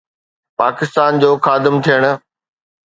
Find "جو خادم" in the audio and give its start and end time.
1.21-1.75